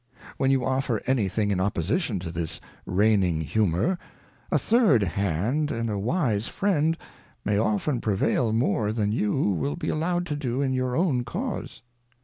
[0.37, 3.99] When you offer any thing in opposition to this reigning Humour,
[4.51, 6.97] a third hand and a wise Friend,
[7.45, 11.63] may often prevail more than you vs'ill be allowed to do in your own Cau
[11.65, 11.81] se.